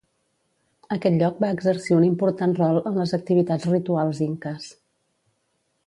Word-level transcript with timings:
Aquest 0.95 1.17
lloc 1.23 1.43
va 1.43 1.51
exercir 1.57 1.93
un 1.97 2.07
important 2.09 2.57
rol 2.61 2.81
en 2.93 2.99
les 3.01 3.15
activitats 3.21 3.71
rituals 3.75 4.27
inques. 4.31 4.69